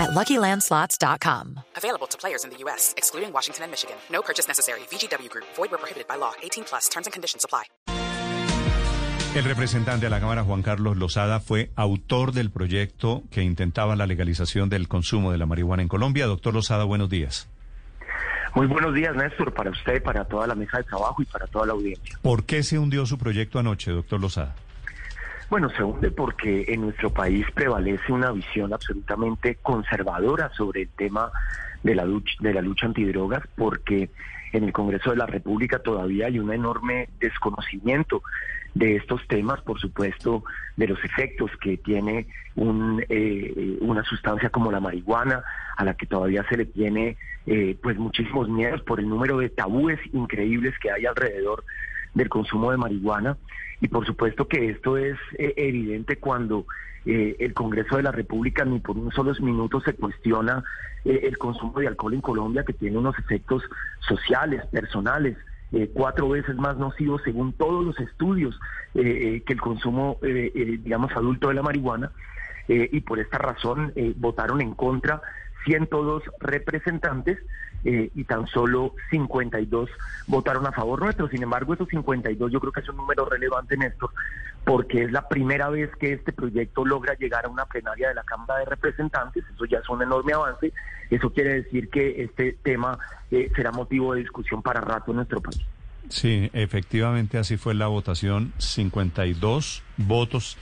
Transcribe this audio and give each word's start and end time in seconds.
at 0.00 0.10
LuckyLandSlots.com. 0.10 1.60
Available 1.76 2.08
to 2.08 2.18
players 2.18 2.44
in 2.44 2.50
the 2.50 2.56
U.S., 2.64 2.94
excluding 2.96 3.32
Washington 3.32 3.64
and 3.64 3.70
Michigan. 3.70 3.96
No 4.10 4.22
purchase 4.22 4.48
necessary. 4.48 4.80
VGW 4.90 5.28
Group. 5.28 5.46
Void 5.56 5.70
where 5.70 5.78
prohibited 5.78 6.08
by 6.08 6.16
law. 6.16 6.32
18 6.42 6.64
plus. 6.64 6.88
Terms 6.88 7.06
and 7.06 7.12
conditions 7.12 7.44
apply. 7.44 7.64
El 9.32 9.44
representante 9.44 10.06
de 10.06 10.10
la 10.10 10.18
Cámara, 10.18 10.42
Juan 10.42 10.62
Carlos 10.62 10.96
Lozada, 10.96 11.38
fue 11.38 11.70
autor 11.76 12.32
del 12.32 12.50
proyecto 12.50 13.22
que 13.30 13.42
intentaba 13.42 13.94
la 13.94 14.06
legalización 14.06 14.68
del 14.68 14.88
consumo 14.88 15.30
de 15.30 15.38
la 15.38 15.46
marihuana 15.46 15.82
en 15.82 15.88
Colombia. 15.88 16.26
Doctor 16.26 16.52
Lozada, 16.52 16.82
buenos 16.82 17.08
días. 17.10 17.48
Muy 18.56 18.66
buenos 18.66 18.92
días, 18.92 19.14
Néstor, 19.14 19.54
para 19.54 19.70
usted, 19.70 20.02
para 20.02 20.24
toda 20.24 20.48
la 20.48 20.56
mesa 20.56 20.78
de 20.78 20.82
trabajo 20.82 21.22
y 21.22 21.26
para 21.26 21.46
toda 21.46 21.66
la 21.66 21.72
audiencia. 21.74 22.18
¿Por 22.22 22.44
qué 22.44 22.64
se 22.64 22.80
hundió 22.80 23.06
su 23.06 23.18
proyecto 23.18 23.60
anoche, 23.60 23.92
doctor 23.92 24.20
Lozada? 24.20 24.56
Bueno, 25.50 25.68
se 25.70 25.82
hunde 25.82 26.12
porque 26.12 26.64
en 26.68 26.82
nuestro 26.82 27.10
país 27.10 27.44
prevalece 27.52 28.12
una 28.12 28.30
visión 28.30 28.72
absolutamente 28.72 29.56
conservadora 29.56 30.48
sobre 30.54 30.82
el 30.82 30.88
tema 30.90 31.32
de 31.82 31.96
la 31.96 32.04
lucha, 32.04 32.32
de 32.38 32.54
la 32.54 32.62
lucha 32.62 32.86
antidrogas, 32.86 33.42
porque 33.56 34.10
en 34.52 34.62
el 34.62 34.72
Congreso 34.72 35.10
de 35.10 35.16
la 35.16 35.26
República 35.26 35.80
todavía 35.80 36.26
hay 36.26 36.38
un 36.38 36.52
enorme 36.52 37.08
desconocimiento 37.18 38.22
de 38.74 38.94
estos 38.94 39.26
temas, 39.26 39.60
por 39.62 39.80
supuesto, 39.80 40.44
de 40.76 40.86
los 40.86 41.02
efectos 41.04 41.50
que 41.60 41.78
tiene 41.78 42.28
un, 42.54 43.04
eh, 43.08 43.76
una 43.80 44.04
sustancia 44.04 44.50
como 44.50 44.70
la 44.70 44.78
marihuana, 44.78 45.42
a 45.76 45.84
la 45.84 45.94
que 45.94 46.06
todavía 46.06 46.46
se 46.48 46.58
le 46.58 46.66
tiene 46.66 47.16
eh, 47.46 47.76
pues 47.82 47.98
muchísimos 47.98 48.48
miedos 48.48 48.82
por 48.82 49.00
el 49.00 49.08
número 49.08 49.38
de 49.38 49.48
tabúes 49.48 49.98
increíbles 50.12 50.78
que 50.78 50.92
hay 50.92 51.06
alrededor 51.06 51.64
del 52.14 52.28
consumo 52.28 52.70
de 52.70 52.76
marihuana. 52.76 53.36
Y 53.80 53.88
por 53.88 54.06
supuesto 54.06 54.46
que 54.46 54.70
esto 54.70 54.96
es 54.96 55.16
eh, 55.38 55.54
evidente 55.56 56.16
cuando 56.16 56.66
eh, 57.06 57.36
el 57.38 57.54
Congreso 57.54 57.96
de 57.96 58.02
la 58.02 58.12
República 58.12 58.64
ni 58.64 58.78
por 58.78 58.96
unos 58.96 59.14
solos 59.14 59.40
minutos 59.40 59.84
se 59.84 59.94
cuestiona 59.94 60.62
eh, 61.04 61.20
el 61.24 61.38
consumo 61.38 61.80
de 61.80 61.88
alcohol 61.88 62.14
en 62.14 62.20
Colombia, 62.20 62.64
que 62.64 62.74
tiene 62.74 62.98
unos 62.98 63.18
efectos 63.18 63.62
sociales, 64.00 64.64
personales, 64.66 65.36
cuatro 65.94 66.28
veces 66.28 66.56
más 66.56 66.76
nocivos 66.78 67.22
según 67.22 67.52
todos 67.52 67.86
los 67.86 68.00
estudios 68.00 68.58
que 68.92 69.44
el 69.46 69.60
consumo, 69.60 70.18
digamos, 70.20 71.12
adulto 71.12 71.46
de 71.46 71.54
la 71.54 71.62
marihuana. 71.62 72.10
y 72.66 73.00
por 73.02 73.20
esta 73.20 73.38
razón 73.38 73.92
votaron 74.16 74.60
en 74.60 74.74
contra 74.74 75.22
102 75.64 76.22
representantes 76.40 77.38
eh, 77.84 78.10
y 78.14 78.24
tan 78.24 78.46
solo 78.46 78.94
52 79.10 79.88
votaron 80.26 80.66
a 80.66 80.72
favor 80.72 81.00
nuestro. 81.00 81.28
Sin 81.28 81.42
embargo, 81.42 81.74
esos 81.74 81.88
52 81.88 82.52
yo 82.52 82.60
creo 82.60 82.72
que 82.72 82.80
es 82.80 82.88
un 82.88 82.96
número 82.96 83.24
relevante, 83.24 83.76
Néstor, 83.76 84.10
porque 84.64 85.04
es 85.04 85.12
la 85.12 85.28
primera 85.28 85.70
vez 85.70 85.90
que 85.96 86.12
este 86.12 86.32
proyecto 86.32 86.84
logra 86.84 87.14
llegar 87.14 87.46
a 87.46 87.48
una 87.48 87.64
plenaria 87.66 88.08
de 88.08 88.14
la 88.14 88.22
Cámara 88.24 88.58
de 88.60 88.66
Representantes. 88.66 89.44
Eso 89.54 89.64
ya 89.64 89.78
es 89.78 89.88
un 89.88 90.02
enorme 90.02 90.32
avance. 90.32 90.72
Eso 91.08 91.32
quiere 91.32 91.62
decir 91.62 91.88
que 91.88 92.22
este 92.22 92.58
tema 92.62 92.98
eh, 93.30 93.50
será 93.56 93.72
motivo 93.72 94.14
de 94.14 94.20
discusión 94.20 94.62
para 94.62 94.80
rato 94.80 95.12
en 95.12 95.16
nuestro 95.16 95.40
país. 95.40 95.60
Sí, 96.10 96.50
efectivamente 96.52 97.38
así 97.38 97.56
fue 97.56 97.72
la 97.74 97.86
votación. 97.86 98.52
52 98.58 99.82
votos 99.96 100.58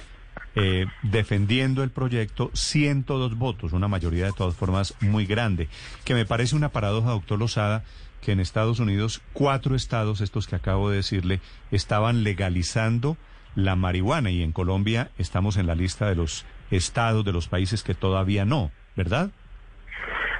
eh, 0.54 0.86
defendiendo 1.02 1.82
el 1.82 1.90
proyecto, 1.90 2.50
102 2.54 3.36
votos, 3.36 3.72
una 3.72 3.88
mayoría 3.88 4.26
de 4.26 4.32
todas 4.32 4.54
formas 4.54 4.94
muy 5.00 5.26
grande, 5.26 5.68
que 6.04 6.14
me 6.14 6.26
parece 6.26 6.56
una 6.56 6.70
paradoja, 6.70 7.10
doctor 7.10 7.38
Lozada, 7.38 7.84
que 8.20 8.32
en 8.32 8.40
Estados 8.40 8.80
Unidos 8.80 9.22
cuatro 9.32 9.74
estados, 9.76 10.20
estos 10.20 10.46
que 10.46 10.56
acabo 10.56 10.90
de 10.90 10.96
decirle, 10.96 11.40
estaban 11.70 12.24
legalizando 12.24 13.16
la 13.54 13.76
marihuana 13.76 14.30
y 14.30 14.42
en 14.42 14.52
Colombia 14.52 15.10
estamos 15.18 15.56
en 15.56 15.66
la 15.66 15.74
lista 15.74 16.08
de 16.08 16.14
los 16.14 16.44
estados, 16.70 17.24
de 17.24 17.32
los 17.32 17.48
países 17.48 17.82
que 17.82 17.94
todavía 17.94 18.44
no, 18.44 18.70
¿verdad? 18.96 19.30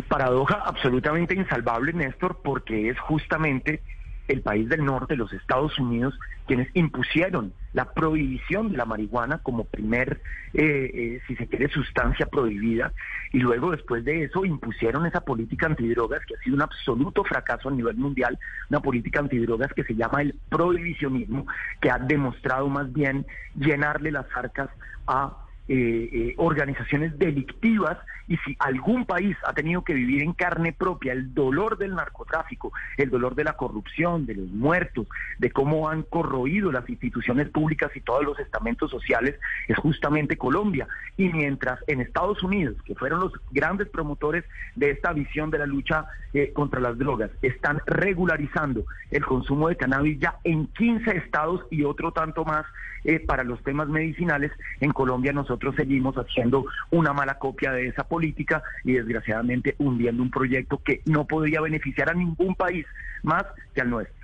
Paradoja 0.09 0.63
absolutamente 0.65 1.35
insalvable, 1.35 1.93
Néstor, 1.93 2.41
porque 2.43 2.91
es 2.91 2.99
justamente 3.01 3.83
el 4.29 4.43
país 4.43 4.69
del 4.69 4.85
norte, 4.85 5.17
los 5.17 5.33
Estados 5.33 5.79
Unidos, 5.79 6.19
quienes 6.47 6.69
impusieron 6.75 7.53
la 7.73 7.93
prohibición 7.93 8.71
de 8.71 8.77
la 8.77 8.85
marihuana 8.85 9.39
como 9.39 9.65
primer, 9.65 10.21
eh, 10.55 10.91
eh, 10.95 11.21
si 11.27 11.37
se 11.37 11.47
quiere, 11.47 11.69
sustancia 11.69 12.27
prohibida, 12.27 12.93
y 13.33 13.39
luego 13.39 13.71
después 13.71 14.05
de 14.05 14.25
eso 14.25 14.45
impusieron 14.45 15.07
esa 15.07 15.21
política 15.21 15.67
antidrogas 15.67 16.25
que 16.27 16.35
ha 16.35 16.39
sido 16.39 16.57
un 16.57 16.63
absoluto 16.63 17.25
fracaso 17.25 17.69
a 17.69 17.73
nivel 17.73 17.97
mundial, 17.97 18.39
una 18.71 18.81
política 18.81 19.21
antidrogas 19.21 19.73
que 19.75 19.85
se 19.85 19.95
llama 19.95 20.23
el 20.23 20.35
prohibicionismo, 20.49 21.47
que 21.81 21.91
ha 21.91 21.99
demostrado 21.99 22.69
más 22.69 22.93
bien 22.93 23.27
llenarle 23.55 24.13
las 24.13 24.27
arcas 24.35 24.71
a 25.07 25.48
eh, 25.71 26.09
eh, 26.11 26.35
organizaciones 26.39 27.19
delictivas 27.19 27.99
y 28.27 28.39
si 28.39 28.57
algún 28.59 29.05
país 29.05 29.37
ha 29.47 29.53
tenido 29.53 29.85
que 29.85 29.93
vivir 29.93 30.23
en 30.23 30.33
carne 30.33 30.73
propia 30.73 31.13
el 31.13 31.35
dolor 31.35 31.77
del 31.77 31.95
narcotráfico, 31.95 32.73
el 32.97 33.11
dolor 33.11 33.35
de 33.35 33.45
la 33.45 33.53
corrupción, 33.53 34.25
de 34.25 34.35
los 34.35 34.49
muertos, 34.49 35.07
de 35.39 35.51
cómo 35.51 35.91
han 35.91 36.05
corroído 36.05 36.73
las 36.73 36.89
instituciones 36.89 37.51
públicas 37.51 37.91
y 37.95 38.01
todos 38.01 38.25
los 38.25 38.39
estamentos 38.39 38.91
sociales, 38.91 39.39
es 39.67 39.77
justamente 39.77 40.39
Colombia. 40.39 40.89
Y 41.19 41.29
mientras 41.29 41.81
en 41.87 42.01
Estados 42.01 42.43
Unidos, 42.43 42.77
que 42.87 42.95
fueron 42.95 43.21
los 43.21 43.33
grandes 43.51 43.91
promotores 43.91 44.45
de 44.75 44.91
esta 44.91 45.13
visión 45.13 45.51
de 45.51 45.59
la 45.59 45.67
lucha 45.67 46.07
eh, 46.33 46.51
contra 46.55 46.81
las 46.81 46.97
drogas, 46.97 47.31
están 47.43 47.83
regularizando 47.85 48.87
el 49.11 49.23
consumo 49.27 49.69
de 49.69 49.77
cannabis 49.77 50.19
ya 50.19 50.39
en 50.45 50.67
15 50.69 51.15
estados 51.19 51.61
y 51.71 51.85
otro 51.85 52.13
tanto 52.13 52.47
más 52.47 52.65
para 53.27 53.43
los 53.43 53.63
temas 53.63 53.89
medicinales, 53.89 54.53
en 54.81 54.93
Colombia 54.93 55.33
nosotros 55.33 55.58
nosotros 55.59 55.75
seguimos 55.77 56.15
haciendo 56.15 56.67
una 56.91 57.13
mala 57.13 57.35
copia 57.35 57.73
de 57.73 57.89
esa 57.89 58.05
política 58.05 58.63
y 58.85 58.93
desgraciadamente 58.93 59.75
hundiendo 59.79 60.23
un 60.23 60.31
proyecto 60.31 60.81
que 60.85 61.03
no 61.07 61.27
podría 61.27 61.61
beneficiar 61.61 62.11
a 62.11 62.15
ningún 62.15 62.55
país 62.55 62.87
más 63.25 63.45
que 63.75 63.81
al 63.81 63.91
nuestro. 63.91 64.18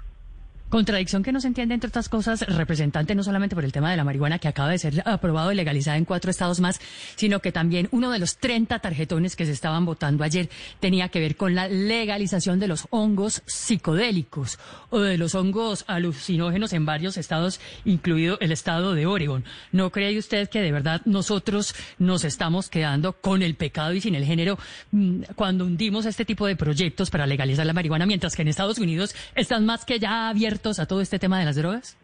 Contradicción 0.70 1.22
que 1.22 1.30
no 1.30 1.40
se 1.40 1.46
entiende, 1.46 1.74
entre 1.74 1.88
otras 1.88 2.08
cosas, 2.08 2.40
representante 2.48 3.14
no 3.14 3.22
solamente 3.22 3.54
por 3.54 3.64
el 3.64 3.70
tema 3.70 3.92
de 3.92 3.96
la 3.96 4.02
marihuana 4.02 4.40
que 4.40 4.48
acaba 4.48 4.70
de 4.70 4.78
ser 4.78 5.02
aprobado 5.06 5.52
y 5.52 5.54
legalizada 5.54 5.96
en 5.96 6.04
cuatro 6.04 6.32
estados 6.32 6.58
más, 6.58 6.80
sino 7.14 7.38
que 7.38 7.52
también 7.52 7.88
uno 7.92 8.10
de 8.10 8.18
los 8.18 8.38
30 8.38 8.80
tarjetones 8.80 9.36
que 9.36 9.46
se 9.46 9.52
estaban 9.52 9.84
votando 9.84 10.24
ayer 10.24 10.48
tenía 10.80 11.10
que 11.10 11.20
ver 11.20 11.36
con 11.36 11.54
la 11.54 11.68
legalización 11.68 12.58
de 12.58 12.66
los 12.66 12.88
hongos 12.90 13.42
psicodélicos 13.46 14.58
o 14.90 14.98
de 14.98 15.16
los 15.16 15.36
hongos 15.36 15.84
alucinógenos 15.86 16.72
en 16.72 16.86
varios 16.86 17.18
estados, 17.18 17.60
incluido 17.84 18.36
el 18.40 18.50
estado 18.50 18.94
de 18.94 19.06
Oregon. 19.06 19.44
¿No 19.70 19.90
cree 19.90 20.18
usted 20.18 20.48
que 20.48 20.60
de 20.60 20.72
verdad 20.72 21.02
nosotros 21.04 21.74
nos 21.98 22.24
estamos 22.24 22.68
quedando 22.68 23.12
con 23.12 23.42
el 23.42 23.54
pecado 23.54 23.92
y 23.92 24.00
sin 24.00 24.16
el 24.16 24.24
género 24.24 24.58
mm, 24.90 25.22
cuando 25.36 25.66
hundimos 25.66 26.04
este 26.06 26.24
tipo 26.24 26.48
de 26.48 26.56
proyectos 26.56 27.10
para 27.10 27.28
legalizar 27.28 27.64
la 27.64 27.72
marihuana, 27.74 28.06
mientras 28.06 28.34
que 28.34 28.42
en 28.42 28.48
Estados 28.48 28.78
Unidos 28.78 29.14
están 29.36 29.66
más 29.66 29.84
que 29.84 30.00
ya 30.00 30.30
abiertos 30.30 30.53
a 30.54 30.86
todo 30.86 31.00
este 31.00 31.18
tema 31.18 31.38
de 31.38 31.44
las 31.44 31.56
drogas? 31.56 31.98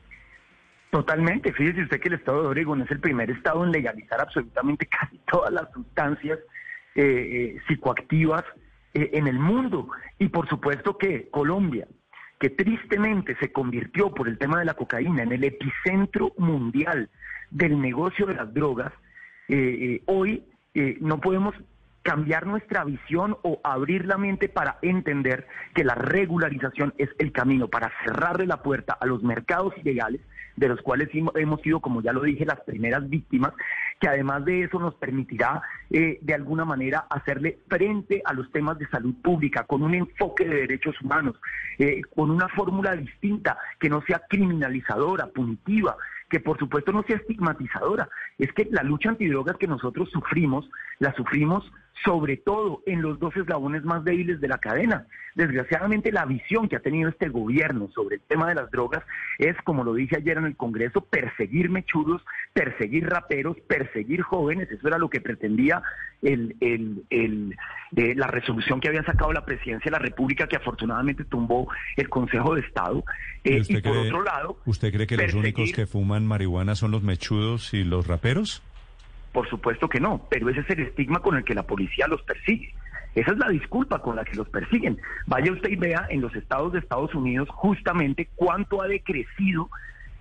Totalmente. 0.91 1.53
Fíjese 1.53 1.83
usted 1.83 2.01
que 2.01 2.09
el 2.09 2.15
estado 2.15 2.43
de 2.43 2.49
Oregon 2.49 2.83
es 2.83 2.91
el 2.91 2.99
primer 2.99 3.31
estado 3.31 3.65
en 3.65 3.71
legalizar 3.71 4.21
absolutamente 4.21 4.87
casi 5.01 5.19
todas 5.31 5.53
las 5.53 5.71
sustancias 5.73 6.39
eh, 6.97 7.03
eh, 7.05 7.61
psicoactivas 7.69 8.45
eh, 8.95 9.11
en 9.13 9.29
el 9.29 9.39
mundo. 9.39 9.89
Y 10.19 10.29
por 10.29 10.49
supuesto 10.49 10.99
que 10.99 11.29
Colombia, 11.31 11.87
que 12.41 12.51
tristemente 12.51 13.37
se 13.37 13.53
convirtió 13.53 14.13
por 14.13 14.29
el 14.29 14.37
tema 14.37 14.59
de 14.59 14.65
la 14.65 14.75
cocaína 14.75 15.23
en 15.23 15.33
el 15.33 15.45
epicentro 15.45 16.33
mundial 16.37 17.09
del 17.51 17.81
negocio 17.81 18.27
de 18.27 18.35
las 18.35 18.53
drogas, 18.53 18.93
hoy 20.07 20.45
no 21.01 21.21
podemos 21.21 21.57
cambiar 22.11 22.45
nuestra 22.45 22.83
visión 22.83 23.37
o 23.43 23.61
abrir 23.63 24.05
la 24.05 24.19
mente 24.19 24.49
para 24.49 24.79
entender 24.83 25.47
que 25.77 25.85
la 25.85 25.95
regularización 25.95 26.93
es 26.99 27.09
el 27.21 27.31
camino 27.31 27.69
para 27.69 27.93
cerrarle 28.03 28.49
la 28.49 28.65
puerta 28.65 28.97
a 28.99 29.07
los 29.07 29.23
mercados 29.23 29.75
ilegales, 29.77 30.21
de 30.57 30.69
los 30.69 30.83
cuales 30.83 31.09
hemos 31.13 31.61
sido, 31.61 31.79
como 31.79 32.03
ya 32.03 32.13
lo 32.13 32.23
dije, 32.23 32.45
las 32.45 32.59
primeras 32.63 33.09
víctimas, 33.09 33.53
que 34.01 34.09
además 34.09 34.45
de 34.45 34.65
eso 34.65 34.81
nos 34.81 34.97
permitirá 34.97 35.63
eh, 35.89 36.19
de 36.21 36.35
alguna 36.35 36.65
manera 36.65 37.07
hacerle 37.11 37.61
frente 37.69 38.23
a 38.25 38.33
los 38.33 38.51
temas 38.51 38.77
de 38.81 38.89
salud 38.89 39.15
pública 39.23 39.63
con 39.63 39.85
un 39.85 39.95
enfoque 39.95 40.49
de 40.49 40.63
derechos 40.63 41.01
humanos, 41.01 41.37
eh, 41.79 42.03
con 42.17 42.33
una 42.33 42.49
fórmula 42.49 42.97
distinta 42.97 43.57
que 43.79 43.89
no 43.89 44.03
sea 44.03 44.21
criminalizadora, 44.29 45.29
punitiva, 45.29 45.97
que 46.29 46.41
por 46.41 46.59
supuesto 46.59 46.91
no 46.91 47.05
sea 47.05 47.19
estigmatizadora. 47.19 48.09
Es 48.37 48.53
que 48.53 48.67
la 48.71 48.83
lucha 48.83 49.11
antidrogas 49.11 49.57
que 49.59 49.69
nosotros 49.69 50.11
sufrimos, 50.11 50.69
la 50.99 51.13
sufrimos 51.15 51.71
sobre 52.05 52.37
todo 52.37 52.83
en 52.87 53.03
los 53.03 53.19
dos 53.19 53.37
eslabones 53.37 53.85
más 53.85 54.05
débiles 54.05 54.41
de 54.41 54.49
la 54.49 54.59
cadena. 54.59 55.07
Desgraciadamente 55.35 56.13
la 56.13 56.25
visión 56.25 56.69
que 56.69 56.77
ha 56.77 56.81
tenido 56.81 57.09
este 57.09 57.29
gobierno 57.29 57.89
sobre 57.95 58.17
el 58.17 58.23
tema 58.23 58.49
de 58.49 58.55
las 58.57 58.71
drogas 58.71 59.05
es, 59.39 59.57
como 59.65 59.85
lo 59.85 59.95
dije 59.95 60.17
ayer 60.17 60.39
en 60.39 60.47
el 60.47 60.57
Congreso, 60.57 61.03
perseguir 61.03 61.71
mechudos, 61.71 62.23
perseguir 62.53 63.09
raperos, 63.09 63.57
perseguir 63.69 64.23
jóvenes. 64.23 64.71
Eso 64.71 64.89
era 64.89 64.99
lo 64.99 65.09
que 65.09 65.21
pretendía 65.21 65.83
el, 66.23 66.57
el, 66.61 67.57
eh, 67.97 68.15
la 68.17 68.27
resolución 68.27 68.81
que 68.81 68.89
había 68.89 69.05
sacado 69.05 69.33
la 69.33 69.45
Presidencia 69.45 69.91
de 69.91 69.93
la 69.93 69.99
República, 69.99 70.47
que 70.47 70.57
afortunadamente 70.57 71.25
tumbó 71.25 71.69
el 71.97 72.09
Consejo 72.09 72.55
de 72.55 72.63
Estado. 72.63 73.05
Eh, 73.45 73.63
y, 73.69 73.81
por 73.81 73.97
otro 73.97 74.23
lado... 74.23 74.59
¿Usted 74.67 74.93
cree 74.93 75.07
que 75.07 75.17
los 75.17 75.35
únicos 75.35 75.73
que 75.73 75.87
fuman 75.87 76.27
marihuana 76.27 76.75
son 76.75 76.91
los 76.91 77.03
mechudos 77.03 77.73
y 77.73 77.85
los 77.85 78.07
raperos? 78.07 78.63
Por 79.33 79.49
supuesto 79.49 79.89
que 79.89 80.01
no, 80.01 80.27
pero 80.29 80.49
ese 80.49 80.61
es 80.61 80.71
el 80.71 80.81
estigma 80.81 81.21
con 81.21 81.37
el 81.37 81.45
que 81.45 81.55
la 81.55 81.63
policía 81.63 82.07
los 82.09 82.23
persigue. 82.23 82.75
Esa 83.15 83.33
es 83.33 83.39
la 83.39 83.49
disculpa 83.49 84.01
con 84.01 84.17
la 84.17 84.25
que 84.25 84.37
los 84.37 84.49
persiguen. 84.49 84.99
Vaya 85.27 85.53
usted 85.53 85.71
y 85.71 85.77
vea 85.77 86.07
en 86.11 86.21
los 86.21 86.35
estados 86.35 86.73
de 86.73 86.79
Estados 86.79 87.15
Unidos 87.15 87.49
justamente 87.51 88.29
cuánto 88.37 88.83
ha 88.83 88.89
decrecido 88.89 89.69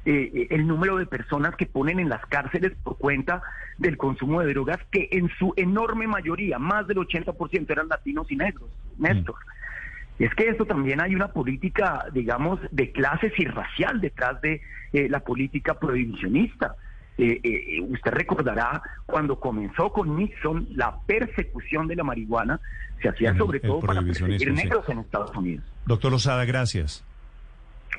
eh, 0.05 0.31
eh, 0.33 0.47
el 0.51 0.65
número 0.65 0.97
de 0.97 1.05
personas 1.05 1.55
que 1.55 1.65
ponen 1.65 1.99
en 1.99 2.09
las 2.09 2.25
cárceles 2.27 2.71
por 2.83 2.97
cuenta 2.97 3.43
del 3.77 3.97
consumo 3.97 4.41
de 4.41 4.53
drogas, 4.53 4.79
que 4.91 5.09
en 5.11 5.29
su 5.37 5.53
enorme 5.55 6.07
mayoría, 6.07 6.57
más 6.57 6.87
del 6.87 6.97
80% 6.97 7.69
eran 7.69 7.87
latinos 7.89 8.31
y 8.31 8.35
negros, 8.35 8.69
Néstor. 8.97 9.35
Mm. 9.35 10.23
Es 10.23 10.33
que 10.35 10.49
esto 10.49 10.65
también 10.65 10.99
hay 10.99 11.15
una 11.15 11.29
política, 11.29 12.05
digamos, 12.11 12.59
de 12.71 12.91
clases 12.91 13.31
y 13.37 13.45
racial 13.45 14.01
detrás 14.01 14.41
de 14.41 14.61
eh, 14.93 15.07
la 15.09 15.21
política 15.21 15.79
prohibicionista. 15.79 16.75
Eh, 17.19 17.41
eh, 17.43 17.81
usted 17.81 18.11
recordará 18.11 18.81
cuando 19.05 19.39
comenzó 19.41 19.91
con 19.91 20.15
Nixon 20.15 20.69
la 20.71 21.01
persecución 21.05 21.85
de 21.87 21.97
la 21.97 22.05
marihuana, 22.05 22.61
se 23.01 23.09
hacía 23.09 23.35
sobre 23.35 23.59
todo 23.59 23.81
para 23.81 24.01
perseguir 24.01 24.53
negros 24.53 24.87
en 24.87 24.99
Estados 24.99 25.35
Unidos. 25.35 25.65
Doctor 25.85 26.11
Lozada, 26.11 26.45
gracias. 26.45 27.03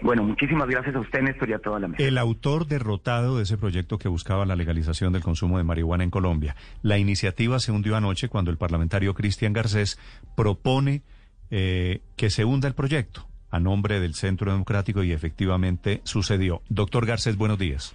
Bueno, 0.01 0.23
muchísimas 0.23 0.69
gracias 0.69 0.95
a 0.95 1.01
usted, 1.01 1.21
Néstor, 1.21 1.51
y 1.51 1.53
a 1.53 1.59
toda 1.59 1.79
la 1.79 1.89
mesa. 1.89 2.03
El 2.03 2.17
autor 2.17 2.67
derrotado 2.67 3.37
de 3.37 3.43
ese 3.43 3.59
proyecto 3.59 3.99
que 3.99 4.09
buscaba 4.09 4.47
la 4.47 4.57
legalización 4.57 5.13
del 5.13 5.23
consumo 5.23 5.59
de 5.59 5.65
marihuana 5.65 6.05
en 6.05 6.11
Colombia. 6.11 6.57
La 6.81 6.97
iniciativa 6.97 7.59
se 7.59 7.73
hundió 7.73 7.97
anoche 7.97 8.29
cuando 8.29 8.51
el 8.51 8.57
parlamentario 8.57 9.13
Cristian 9.13 9.53
Garcés 9.53 9.99
propone 10.35 11.03
eh, 11.51 12.01
que 12.17 12.31
se 12.31 12.47
hunda 12.47 12.69
el 12.69 12.75
proyecto 12.75 13.27
a 13.51 13.61
nombre 13.61 14.01
del 14.01 14.15
Centro 14.15 14.51
Democrático 14.51 15.03
y 15.03 15.13
efectivamente 15.13 16.01
sucedió. 16.05 16.63
Doctor 16.71 17.05
Garcés, 17.05 17.37
buenos 17.37 17.59
días. 17.59 17.95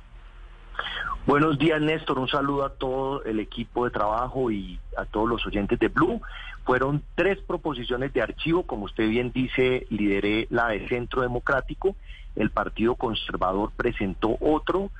Buenos 1.25 1.57
días, 1.57 1.81
Néstor. 1.81 2.19
Un 2.19 2.27
saludo 2.27 2.65
a 2.65 2.69
todo 2.69 3.23
el 3.23 3.39
equipo 3.39 3.85
de 3.85 3.91
trabajo 3.91 4.51
y 4.51 4.79
a 4.95 5.05
todos 5.05 5.27
los 5.27 5.43
oyentes 5.47 5.79
de 5.79 5.87
Blue. 5.87 6.21
Fueron 6.65 7.01
tres 7.15 7.39
proposiciones 7.39 8.13
de 8.13 8.21
archivo, 8.21 8.63
como 8.63 8.85
usted 8.85 9.09
bien 9.09 9.31
dice, 9.31 9.87
lideré 9.89 10.45
la 10.51 10.67
de 10.67 10.87
Centro 10.87 11.23
Democrático, 11.23 11.95
el 12.35 12.51
Partido 12.51 12.95
Conservador 12.95 13.71
presentó 13.75 14.37
otro 14.39 14.91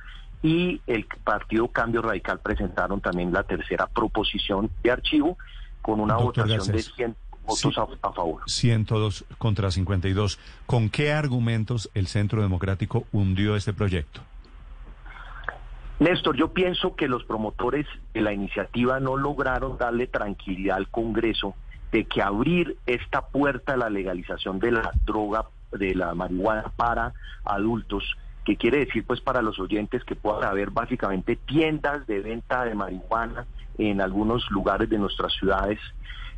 y 0.42 0.80
el 0.88 1.06
Partido 1.22 1.68
Cambio 1.68 2.02
Radical 2.02 2.40
presentaron 2.40 3.00
también 3.00 3.32
la 3.32 3.44
tercera 3.44 3.86
proposición 3.86 4.70
de 4.82 4.90
archivo 4.90 5.38
con 5.80 6.00
una 6.00 6.16
votación 6.16 6.66
de 6.66 6.82
100 6.82 7.16
votos 7.46 7.78
a, 7.78 7.86
a, 8.02 8.12
favor. 8.12 8.42
102 8.46 9.24
contra 9.38 9.70
52. 9.70 10.40
¿Con 10.66 10.88
qué 10.88 11.12
argumentos 11.12 11.88
el 11.94 12.08
Centro 12.08 12.42
Democrático 12.42 13.04
hundió 13.12 13.54
este 13.54 13.72
proyecto? 13.72 14.22
Néstor, 15.98 16.36
yo 16.36 16.52
pienso 16.52 16.94
que 16.94 17.08
los 17.08 17.24
promotores 17.24 17.86
de 18.12 18.20
la 18.20 18.32
iniciativa 18.32 19.00
no 19.00 19.16
lograron 19.16 19.78
darle 19.78 20.06
tranquilidad 20.06 20.76
al 20.76 20.88
Congreso 20.88 21.54
de 21.90 22.04
que 22.04 22.20
abrir 22.20 22.76
esta 22.84 23.22
puerta 23.28 23.72
a 23.72 23.76
la 23.78 23.88
legalización 23.88 24.58
de 24.58 24.72
la 24.72 24.90
droga, 25.06 25.46
de 25.72 25.94
la 25.94 26.14
marihuana 26.14 26.70
para 26.76 27.14
adultos, 27.44 28.04
que 28.44 28.56
quiere 28.56 28.84
decir 28.84 29.06
pues 29.06 29.22
para 29.22 29.40
los 29.40 29.58
oyentes 29.58 30.04
que 30.04 30.14
puedan 30.16 30.44
haber 30.44 30.70
básicamente 30.70 31.36
tiendas 31.36 32.06
de 32.06 32.20
venta 32.20 32.64
de 32.64 32.74
marihuana 32.74 33.46
en 33.78 34.02
algunos 34.02 34.50
lugares 34.50 34.90
de 34.90 34.98
nuestras 34.98 35.32
ciudades 35.32 35.78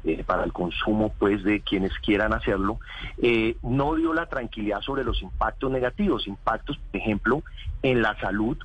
eh, 0.05 0.23
para 0.25 0.45
el 0.45 0.53
consumo 0.53 1.13
pues 1.19 1.43
de 1.43 1.61
quienes 1.61 1.93
quieran 1.99 2.33
hacerlo, 2.33 2.79
eh, 3.21 3.57
no 3.63 3.97
dio 3.97 4.15
la 4.15 4.27
tranquilidad 4.27 4.81
sobre 4.83 5.03
los 5.03 5.21
impactos 5.21 5.71
negativos, 5.73 6.29
impactos 6.29 6.79
por 6.79 7.01
ejemplo 7.01 7.43
en 7.83 8.03
la 8.03 8.19
salud, 8.21 8.57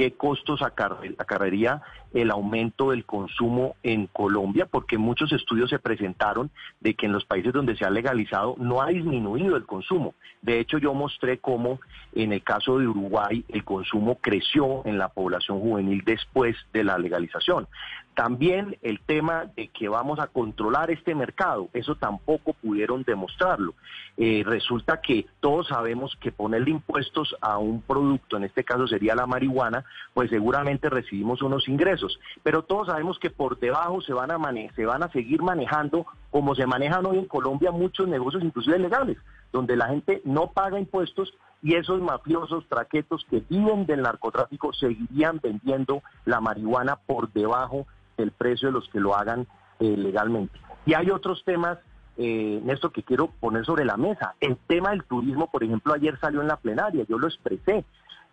qué 0.00 0.16
costos 0.16 0.62
acarrearía 0.62 1.82
el 2.12 2.30
aumento 2.30 2.90
del 2.90 3.04
consumo 3.04 3.76
en 3.82 4.06
Colombia, 4.06 4.66
porque 4.66 4.98
muchos 4.98 5.32
estudios 5.32 5.70
se 5.70 5.78
presentaron 5.78 6.50
de 6.80 6.94
que 6.94 7.06
en 7.06 7.12
los 7.12 7.24
países 7.24 7.52
donde 7.52 7.76
se 7.76 7.84
ha 7.84 7.90
legalizado 7.90 8.56
no 8.58 8.82
ha 8.82 8.88
disminuido 8.88 9.56
el 9.56 9.66
consumo. 9.66 10.14
De 10.42 10.58
hecho, 10.58 10.78
yo 10.78 10.94
mostré 10.94 11.38
cómo 11.38 11.80
en 12.14 12.32
el 12.32 12.42
caso 12.42 12.78
de 12.78 12.88
Uruguay 12.88 13.44
el 13.48 13.64
consumo 13.64 14.16
creció 14.20 14.84
en 14.86 14.98
la 14.98 15.08
población 15.08 15.60
juvenil 15.60 16.02
después 16.04 16.56
de 16.72 16.84
la 16.84 16.98
legalización. 16.98 17.68
También 18.14 18.76
el 18.82 19.00
tema 19.00 19.46
de 19.56 19.68
que 19.68 19.88
vamos 19.88 20.18
a 20.18 20.26
controlar 20.26 20.90
este 20.90 21.14
mercado, 21.14 21.68
eso 21.72 21.94
tampoco 21.94 22.52
pudieron 22.54 23.02
demostrarlo. 23.04 23.74
Eh, 24.16 24.42
resulta 24.44 25.00
que 25.00 25.26
todos 25.40 25.68
sabemos 25.68 26.16
que 26.20 26.32
ponerle 26.32 26.70
impuestos 26.70 27.34
a 27.40 27.56
un 27.58 27.80
producto, 27.80 28.36
en 28.36 28.44
este 28.44 28.64
caso 28.64 28.86
sería 28.86 29.14
la 29.14 29.26
marihuana, 29.26 29.84
pues 30.12 30.28
seguramente 30.28 30.90
recibimos 30.90 31.40
unos 31.40 31.68
ingresos. 31.68 31.99
Pero 32.42 32.62
todos 32.62 32.88
sabemos 32.88 33.18
que 33.18 33.30
por 33.30 33.58
debajo 33.58 34.00
se 34.00 34.12
van 34.12 34.30
a, 34.30 34.38
se 34.74 34.86
van 34.86 35.02
a 35.02 35.10
seguir 35.10 35.42
manejando 35.42 36.06
como 36.30 36.54
se 36.54 36.66
manejan 36.66 37.06
hoy 37.06 37.18
en 37.18 37.26
Colombia 37.26 37.70
muchos 37.70 38.08
negocios, 38.08 38.42
inclusive 38.42 38.78
legales, 38.78 39.18
donde 39.52 39.76
la 39.76 39.88
gente 39.88 40.22
no 40.24 40.52
paga 40.52 40.78
impuestos 40.78 41.34
y 41.62 41.74
esos 41.74 42.00
mafiosos 42.00 42.66
traquetos 42.68 43.26
que 43.28 43.42
viven 43.48 43.86
del 43.86 44.02
narcotráfico 44.02 44.72
seguirían 44.72 45.40
vendiendo 45.42 46.02
la 46.24 46.40
marihuana 46.40 46.96
por 46.96 47.32
debajo 47.32 47.86
el 48.16 48.32
precio 48.32 48.68
de 48.68 48.72
los 48.72 48.88
que 48.88 49.00
lo 49.00 49.14
hagan 49.14 49.46
eh, 49.80 49.96
legalmente. 49.96 50.58
Y 50.86 50.94
hay 50.94 51.10
otros 51.10 51.42
temas, 51.44 51.78
eh, 52.16 52.60
Néstor, 52.64 52.92
que 52.92 53.02
quiero 53.02 53.28
poner 53.28 53.64
sobre 53.64 53.84
la 53.84 53.96
mesa. 53.96 54.34
El 54.40 54.56
tema 54.56 54.90
del 54.90 55.04
turismo, 55.04 55.50
por 55.50 55.64
ejemplo, 55.64 55.92
ayer 55.92 56.18
salió 56.20 56.40
en 56.40 56.48
la 56.48 56.56
plenaria, 56.56 57.04
yo 57.08 57.18
lo 57.18 57.26
expresé. 57.26 57.84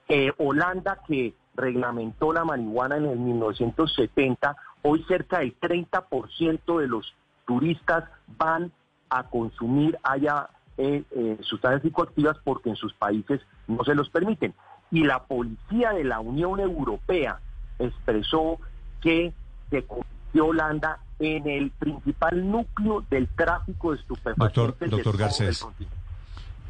Eh, 0.10 0.32
Holanda, 0.38 1.00
que 1.08 1.34
reglamentó 1.58 2.32
la 2.32 2.46
marihuana 2.46 2.98
en 2.98 3.08
el 3.08 3.18
1970, 3.18 4.56
hoy 4.84 5.04
cerca 5.08 5.40
del 5.40 5.60
30% 5.60 6.80
de 6.80 6.88
los 6.88 7.14
turistas 7.46 8.06
van 8.38 8.72
a 9.10 9.24
consumir 9.24 9.98
allá 10.04 10.50
eh, 10.78 11.04
sustancias 11.42 11.82
psicoactivas 11.82 12.38
porque 12.44 12.70
en 12.70 12.76
sus 12.76 12.94
países 12.94 13.42
no 13.68 13.84
se 13.84 13.96
los 13.96 14.10
permiten. 14.10 14.54
Y 14.92 15.04
la 15.04 15.24
policía 15.24 15.92
de 15.92 16.04
la 16.04 16.20
Unión 16.20 16.60
Europea 16.60 17.40
expresó 17.80 18.60
que 19.02 19.34
se 19.70 19.84
convirtió 19.84 20.46
Holanda 20.46 21.00
en 21.20 21.48
el 21.48 21.72
principal 21.72 22.50
núcleo 22.50 23.04
del 23.10 23.28
tráfico 23.28 23.92
de 23.92 23.98
estupefacientes. 23.98 24.56
Doctor, 24.56 24.90
doctor 24.90 25.18
Garcés, 25.18 25.68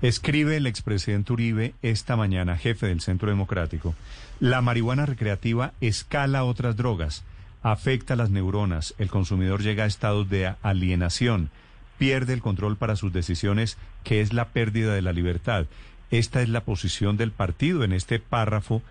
escribe 0.01 0.57
el 0.57 0.67
expresidente 0.67 1.33
Uribe 1.33 1.73
esta 1.81 2.15
mañana, 2.15 2.57
jefe 2.57 2.87
del 2.87 3.01
Centro 3.01 3.29
Democrático, 3.29 3.95
la 4.39 4.61
marihuana 4.61 5.05
recreativa 5.05 5.73
escala 5.81 6.43
otras 6.43 6.77
drogas, 6.77 7.23
afecta 7.63 8.15
las 8.15 8.29
neuronas, 8.29 8.93
el 8.97 9.09
consumidor 9.09 9.61
llega 9.61 9.83
a 9.83 9.87
estados 9.87 10.29
de 10.29 10.53
alienación, 10.61 11.49
pierde 11.97 12.33
el 12.33 12.41
control 12.41 12.77
para 12.77 12.95
sus 12.95 13.11
decisiones, 13.11 13.77
que 14.03 14.21
es 14.21 14.33
la 14.33 14.49
pérdida 14.49 14.93
de 14.93 15.01
la 15.01 15.13
libertad. 15.13 15.65
Esta 16.11 16.41
es 16.41 16.49
la 16.49 16.61
posición 16.61 17.17
del 17.17 17.31
partido. 17.31 17.83
En 17.83 17.91
este 17.91 18.19
párrafo 18.19 18.81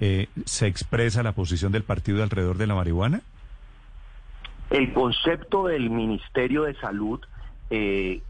eh, 0.00 0.28
se 0.44 0.66
expresa 0.66 1.22
la 1.22 1.32
posición 1.32 1.72
del 1.72 1.82
partido 1.82 2.22
alrededor 2.22 2.58
de 2.58 2.66
la 2.66 2.74
marihuana. 2.74 3.22
El 4.70 4.92
concepto 4.92 5.66
del 5.66 5.90
Ministerio 5.90 6.62
de 6.62 6.74
Salud 6.74 7.20
eh, 7.74 8.20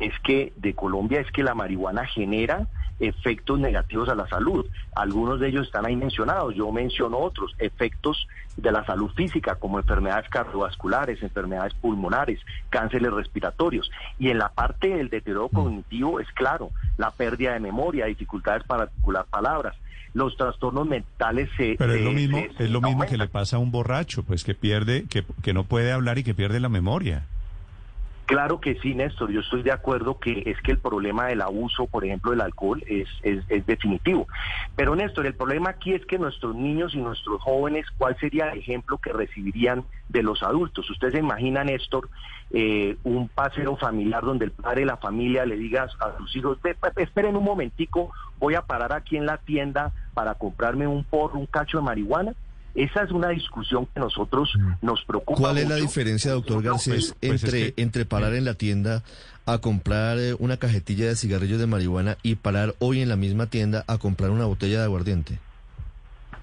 es 0.00 0.18
que 0.20 0.54
de 0.56 0.74
Colombia 0.74 1.20
es 1.20 1.30
que 1.30 1.42
la 1.42 1.54
marihuana 1.54 2.06
genera 2.06 2.66
efectos 3.00 3.58
negativos 3.58 4.08
a 4.08 4.14
la 4.14 4.26
salud. 4.28 4.64
Algunos 4.96 5.40
de 5.40 5.48
ellos 5.48 5.66
están 5.66 5.84
ahí 5.84 5.94
mencionados, 5.94 6.54
yo 6.54 6.72
menciono 6.72 7.18
otros, 7.18 7.54
efectos 7.58 8.26
de 8.56 8.72
la 8.72 8.86
salud 8.86 9.10
física 9.10 9.56
como 9.56 9.78
enfermedades 9.78 10.30
cardiovasculares, 10.30 11.22
enfermedades 11.22 11.74
pulmonares, 11.74 12.40
cánceres 12.70 13.12
respiratorios. 13.12 13.90
Y 14.18 14.30
en 14.30 14.38
la 14.38 14.48
parte 14.48 14.88
del 14.88 15.10
deterioro 15.10 15.50
mm. 15.52 15.54
cognitivo 15.54 16.18
es 16.18 16.28
claro, 16.32 16.70
la 16.96 17.10
pérdida 17.10 17.52
de 17.52 17.60
memoria, 17.60 18.06
dificultades 18.06 18.64
para 18.64 18.84
articular 18.84 19.26
palabras 19.26 19.76
los 20.14 20.36
trastornos 20.38 20.88
mentales 20.88 21.50
se... 21.56 21.76
Pero 21.78 21.92
es 21.92 22.00
lo 22.00 22.12
mismo, 22.12 22.38
es 22.58 22.70
lo 22.70 22.80
mismo 22.80 23.04
que 23.04 23.18
le 23.18 23.28
pasa 23.28 23.56
a 23.56 23.58
un 23.58 23.70
borracho, 23.70 24.22
pues 24.22 24.42
que 24.42 24.54
pierde, 24.54 25.04
que, 25.04 25.22
que 25.42 25.52
no 25.52 25.64
puede 25.64 25.92
hablar 25.92 26.18
y 26.18 26.24
que 26.24 26.34
pierde 26.34 26.58
la 26.58 26.70
memoria. 26.70 27.26
Claro 28.28 28.60
que 28.60 28.74
sí, 28.82 28.94
Néstor. 28.94 29.30
Yo 29.30 29.40
estoy 29.40 29.62
de 29.62 29.72
acuerdo 29.72 30.18
que 30.18 30.42
es 30.44 30.60
que 30.60 30.72
el 30.72 30.78
problema 30.78 31.28
del 31.28 31.40
abuso, 31.40 31.86
por 31.86 32.04
ejemplo, 32.04 32.30
del 32.30 32.42
alcohol 32.42 32.84
es, 32.86 33.08
es, 33.22 33.46
definitivo. 33.64 34.28
Pero, 34.76 34.94
Néstor, 34.94 35.24
el 35.24 35.32
problema 35.32 35.70
aquí 35.70 35.94
es 35.94 36.04
que 36.04 36.18
nuestros 36.18 36.54
niños 36.54 36.94
y 36.94 36.98
nuestros 36.98 37.40
jóvenes, 37.40 37.86
¿cuál 37.96 38.18
sería 38.18 38.50
el 38.50 38.58
ejemplo 38.58 38.98
que 38.98 39.14
recibirían 39.14 39.82
de 40.10 40.22
los 40.22 40.42
adultos? 40.42 40.90
Usted 40.90 41.12
se 41.12 41.20
imagina, 41.20 41.64
Néstor, 41.64 42.10
eh, 42.50 42.98
un 43.02 43.28
paseo 43.28 43.78
familiar 43.78 44.22
donde 44.22 44.44
el 44.44 44.50
padre 44.50 44.80
de 44.80 44.88
la 44.88 44.98
familia 44.98 45.46
le 45.46 45.56
diga 45.56 45.84
a 45.98 46.18
sus 46.18 46.36
hijos, 46.36 46.58
esperen 46.96 47.34
un 47.34 47.44
momentico, 47.44 48.12
voy 48.38 48.56
a 48.56 48.60
parar 48.60 48.92
aquí 48.92 49.16
en 49.16 49.24
la 49.24 49.38
tienda 49.38 49.94
para 50.12 50.34
comprarme 50.34 50.86
un 50.86 51.02
porro, 51.02 51.38
un 51.38 51.46
cacho 51.46 51.78
de 51.78 51.84
marihuana. 51.84 52.34
Esa 52.78 53.02
es 53.02 53.10
una 53.10 53.30
discusión 53.30 53.86
que 53.86 53.98
nosotros 53.98 54.54
mm. 54.56 54.86
nos 54.86 55.04
preocupa. 55.04 55.40
¿Cuál 55.40 55.58
es 55.58 55.68
la 55.68 55.74
diferencia, 55.74 56.30
doctor 56.30 56.62
Garcés, 56.62 57.16
pues, 57.18 57.42
entre, 57.42 57.74
entre 57.76 58.04
parar 58.04 58.34
en 58.34 58.44
la 58.44 58.54
tienda 58.54 59.02
a 59.46 59.58
comprar 59.58 60.16
eh, 60.18 60.36
una 60.38 60.58
cajetilla 60.58 61.06
de 61.06 61.16
cigarrillos 61.16 61.58
de 61.58 61.66
marihuana 61.66 62.18
y 62.22 62.36
parar 62.36 62.76
hoy 62.78 63.02
en 63.02 63.08
la 63.08 63.16
misma 63.16 63.46
tienda 63.46 63.82
a 63.88 63.98
comprar 63.98 64.30
una 64.30 64.44
botella 64.44 64.78
de 64.78 64.84
aguardiente? 64.84 65.40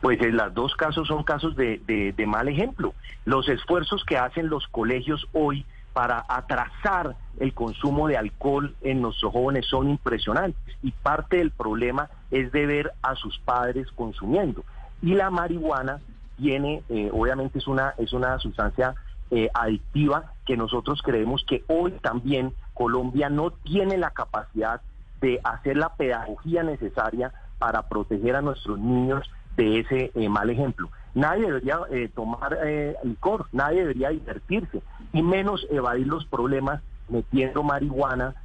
Pues 0.02 0.20
en 0.20 0.36
los 0.36 0.54
dos 0.54 0.76
casos 0.76 1.08
son 1.08 1.24
casos 1.24 1.56
de, 1.56 1.80
de 1.88 2.28
mal 2.28 2.50
ejemplo. 2.50 2.94
Los 3.24 3.48
esfuerzos 3.48 4.04
que 4.04 4.18
hacen 4.18 4.50
los 4.50 4.68
colegios 4.68 5.26
hoy 5.32 5.66
para 5.94 6.26
atrasar 6.28 7.16
el 7.40 7.54
consumo 7.54 8.10
de 8.10 8.18
alcohol 8.18 8.76
en 8.82 9.02
nuestros 9.02 9.32
jóvenes 9.32 9.68
son 9.68 9.90
impresionantes 9.90 10.76
y 10.84 10.92
parte 10.92 11.38
del 11.38 11.52
problema 11.52 12.10
es 12.30 12.52
de 12.52 12.66
ver 12.66 12.92
a 13.02 13.16
sus 13.16 13.40
padres 13.40 13.88
consumiendo. 13.96 14.66
Y 15.02 15.14
la 15.14 15.30
marihuana 15.30 16.02
tiene, 16.38 16.84
eh, 16.90 17.10
obviamente 17.12 17.60
es 17.60 17.68
una, 17.68 17.94
es 17.98 18.14
una 18.14 18.38
sustancia 18.40 18.96
eh, 19.32 19.50
adictiva 19.54 20.34
que 20.46 20.58
nosotros 20.58 21.02
creemos 21.02 21.44
que 21.48 21.64
hoy 21.68 21.92
también 22.02 22.54
Colombia 22.74 23.30
no 23.30 23.52
tiene 23.52 23.98
la 23.98 24.12
capacidad 24.12 24.82
de 25.22 25.40
hacer 25.44 25.78
la 25.78 25.96
pedagogía 25.96 26.64
necesaria 26.64 27.32
para 27.58 27.84
proteger 27.84 28.36
a 28.36 28.42
nuestros 28.42 28.78
niños 28.78 29.30
de 29.56 29.80
ese 29.80 30.12
eh, 30.14 30.30
mal 30.30 30.50
ejemplo. 30.50 30.90
Nadie 31.14 31.46
debería 31.46 31.80
tomar 32.14 32.58
licor, 33.04 33.48
nadie 33.54 33.80
debería 33.80 34.10
divertirse, 34.10 34.82
y 35.14 35.24
menos 35.24 35.66
evadir 35.72 36.08
los 36.08 36.26
problemas 36.26 36.82
metiendo 37.08 37.64
marihuana 37.64 38.36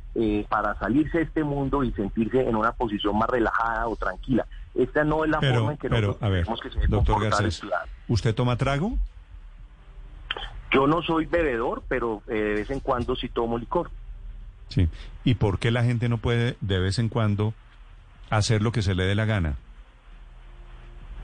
para 0.49 0.79
salirse 0.79 1.19
de 1.19 1.25
este 1.25 1.45
mundo 1.45 1.85
y 1.85 1.93
sentirse 1.93 2.49
en 2.49 2.57
una 2.57 2.73
posición 2.73 3.17
más 3.19 3.31
relajada 3.31 3.87
o 3.89 3.97
tranquila. 3.97 4.47
Esta 4.75 5.05
no 5.05 5.25
es 5.25 5.31
la 5.31 5.41
forma 5.41 5.73
en 5.73 5.79
que 5.79 5.89
pero, 5.89 6.09
nosotros 6.09 6.23
a 6.23 6.29
ver, 6.29 6.47
que 6.63 6.71
se 6.71 6.87
doctor 6.87 7.23
Garcés, 7.23 7.63
¿usted 8.09 8.35
toma 8.35 8.57
trago? 8.57 8.97
Yo 10.73 10.87
no 10.87 11.03
soy 11.03 11.27
bebedor, 11.27 11.83
pero 11.89 12.23
eh, 12.29 12.35
de 12.35 12.55
vez 12.55 12.71
en 12.71 12.81
cuando 12.81 13.17
sí 13.17 13.29
tomo 13.29 13.59
licor. 13.59 13.91
Sí. 14.69 14.89
¿Y 15.25 15.35
por 15.35 15.59
qué 15.59 15.73
la 15.73 15.83
gente 15.83 16.09
no 16.09 16.19
puede 16.19 16.57
de 16.61 16.79
vez 16.79 17.01
en 17.01 17.09
cuando 17.09 17.53
hacer 18.31 18.63
lo 18.63 18.71
que 18.71 18.83
se 18.83 18.95
le 18.95 19.05
dé 19.05 19.17
la 19.17 19.25
gana? 19.25 19.57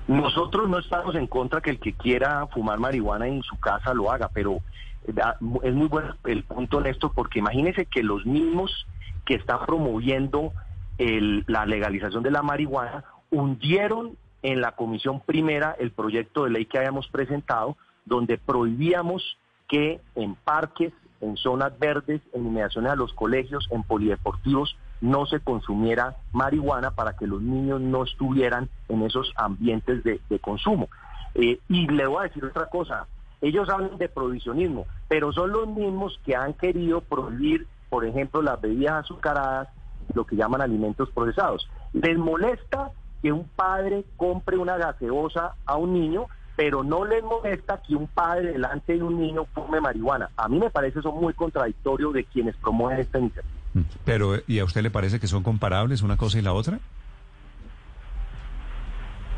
Nosotros 0.09 0.69
no 0.69 0.79
estamos 0.79 1.15
en 1.15 1.27
contra 1.27 1.61
que 1.61 1.71
el 1.71 1.79
que 1.79 1.93
quiera 1.93 2.47
fumar 2.49 2.79
marihuana 2.79 3.27
en 3.29 3.43
su 3.43 3.59
casa 3.59 3.95
lo 3.95 4.11
haga, 4.11 4.29
pero 4.33 4.61
eh, 5.07 5.15
es 5.63 5.75
muy 5.75 5.89
bueno 5.89 6.15
el 6.25 6.43
punto, 6.45 6.81
Néstor, 6.81 7.13
porque 7.15 7.39
imagínese 7.39 7.87
que 7.87 8.03
los 8.03 8.27
mismos 8.27 8.87
que 9.25 9.35
están 9.35 9.65
promoviendo 9.67 10.53
la 10.99 11.67
legalización 11.67 12.23
de 12.23 12.31
la 12.31 12.43
marihuana 12.43 13.05
hundieron 13.31 14.17
en 14.43 14.61
la 14.61 14.73
comisión 14.73 15.21
primera 15.21 15.77
el 15.79 15.91
proyecto 15.91 16.45
de 16.45 16.51
ley 16.51 16.67
que 16.67 16.79
habíamos 16.79 17.09
presentado, 17.09 17.77
donde 18.05 18.39
prohibíamos 18.39 19.37
que 19.69 20.01
en 20.15 20.37
parques, 20.37 20.93
en 21.21 21.37
zonas 21.37 21.79
verdes, 21.79 22.21
en 22.33 22.47
inmediaciones 22.47 22.93
a 22.93 22.97
los 22.97 23.13
colegios, 23.13 23.67
en 23.71 23.83
polideportivos, 23.83 24.77
no 25.01 25.27
se 25.27 25.41
consumiera 25.41 26.17
marihuana 26.33 26.93
para 26.93 27.17
que 27.17 27.27
los 27.27 27.43
niños 27.43 27.81
no 27.81 28.05
estuvieran 28.05 28.69
en 28.89 29.03
esos 29.03 29.33
ambientes 29.37 30.05
de, 30.05 30.21
consumo. 30.39 30.89
Eh, 31.35 31.59
y 31.69 31.89
le 31.89 32.07
voy 32.07 32.21
a 32.21 32.29
decir 32.29 32.45
otra 32.45 32.67
cosa, 32.67 33.07
ellos 33.41 33.69
hablan 33.69 33.99
de 33.99 34.09
prohibicionismo, 34.09 34.87
pero 35.09 35.33
son 35.33 35.53
los 35.53 35.69
mismos 35.69 36.19
que 36.25 36.35
han 36.35 36.55
querido 36.55 37.01
prohibir, 37.01 37.67
por 37.89 38.05
ejemplo, 38.05 38.43
las 38.43 38.61
bebidas 38.61 39.05
azucaradas, 39.05 39.69
lo 40.15 40.25
que 40.25 40.37
llaman 40.37 40.63
alimentos 40.63 41.11
procesados. 41.11 41.69
Les 41.93 42.17
molesta 42.17 42.91
que 43.23 43.33
un 43.33 43.45
padre 43.45 44.05
compre 44.17 44.57
una 44.57 44.77
gaseosa 44.77 45.55
a 45.65 45.77
un 45.77 45.93
niño, 45.95 46.27
pero 46.57 46.83
no 46.83 47.05
les 47.05 47.23
molesta 47.23 47.83
que 47.83 47.95
un 47.95 48.07
padre 48.07 48.53
delante 48.53 48.95
de 48.95 49.03
un 49.03 49.21
niño 49.21 49.45
fume 49.55 49.81
marihuana. 49.81 50.31
A 50.37 50.49
mí 50.49 50.59
me 50.59 50.71
parece 50.71 51.01
eso 51.01 51.13
muy 51.13 51.35
contradictorio 51.35 52.13
de 52.13 52.25
quienes 52.25 52.57
promueven 52.57 53.01
esta 53.01 53.19
iniciativa. 53.19 53.55
Mm, 53.75 53.81
pero, 54.05 54.37
¿y 54.47 54.59
a 54.59 54.65
usted 54.65 54.83
le 54.83 54.91
parece 54.91 55.21
que 55.21 55.27
son 55.27 55.43
comparables 55.43 56.03
una 56.03 56.17
cosa 56.17 56.39
y 56.39 56.43
la 56.43 56.55
otra? 56.55 56.79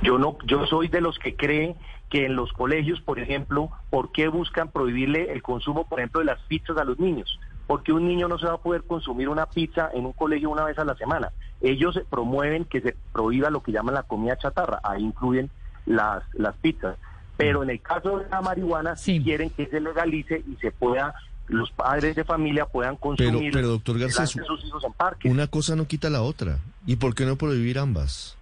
Yo 0.02 0.16
no, 0.16 0.38
yo 0.46 0.64
soy 0.66 0.86
de 0.88 1.00
los 1.00 1.18
que 1.18 1.34
creen 1.34 1.74
que 2.10 2.24
en 2.24 2.36
los 2.36 2.52
colegios, 2.52 3.00
por 3.00 3.18
ejemplo, 3.18 3.70
¿por 3.90 4.12
qué 4.12 4.28
buscan 4.28 4.70
prohibirle 4.70 5.32
el 5.32 5.42
consumo, 5.42 5.86
por 5.86 6.00
ejemplo, 6.00 6.20
de 6.20 6.26
las 6.26 6.40
pizzas 6.42 6.76
a 6.78 6.84
los 6.84 6.98
niños? 6.98 7.38
Porque 7.66 7.92
un 7.92 8.06
niño 8.06 8.28
no 8.28 8.38
se 8.38 8.46
va 8.46 8.54
a 8.54 8.62
poder 8.62 8.82
consumir 8.84 9.28
una 9.28 9.46
pizza 9.46 9.90
en 9.92 10.06
un 10.06 10.12
colegio 10.12 10.48
una 10.48 10.64
vez 10.64 10.78
a 10.78 10.84
la 10.84 10.96
semana. 10.96 11.32
Ellos 11.60 12.00
promueven 12.08 12.64
que 12.64 12.80
se 12.80 12.96
prohíba 13.12 13.50
lo 13.50 13.62
que 13.62 13.72
llaman 13.72 13.94
la 13.94 14.04
comida 14.04 14.38
chatarra, 14.38 14.80
ahí 14.82 15.02
incluyen 15.02 15.50
las, 15.84 16.22
las 16.32 16.56
pizzas. 16.56 16.96
Pero 17.36 17.62
en 17.62 17.70
el 17.70 17.80
caso 17.80 18.18
de 18.18 18.28
la 18.28 18.40
marihuana, 18.40 18.94
quieren 18.96 19.50
que 19.50 19.66
se 19.66 19.80
legalice 19.80 20.42
y 20.46 20.56
se 20.56 20.72
pueda 20.72 21.14
los 21.48 21.70
padres 21.70 22.14
de 22.14 22.24
familia 22.24 22.66
puedan 22.66 22.96
consumir 22.96 23.52
pero, 23.52 23.68
doctor 23.68 23.98
Garcés, 23.98 24.30
sus 24.30 24.64
hijos 24.64 24.84
en 24.84 24.92
parques. 24.92 25.32
Una 25.32 25.46
cosa 25.46 25.76
no 25.76 25.86
quita 25.86 26.10
la 26.10 26.22
otra. 26.22 26.58
¿Y 26.86 26.96
por 26.96 27.14
qué 27.14 27.24
no 27.24 27.36
prohibir 27.36 27.78
ambas? 27.78 28.37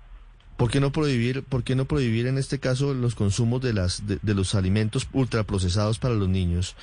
¿Por 0.56 0.70
qué 0.70 0.80
no 0.80 0.90
prohibir, 0.90 1.42
por 1.42 1.64
qué 1.64 1.74
no 1.74 1.84
prohibir 1.84 2.26
en 2.26 2.38
este 2.38 2.58
caso 2.58 2.94
los 2.94 3.14
consumos 3.14 3.60
de 3.60 3.74
las 3.74 4.04
de 4.06 4.34
los 4.34 4.54
alimentos 4.54 5.08
ultraprocesados 5.12 5.98
para 5.98 6.14
los 6.14 6.28
niños? 6.28 6.76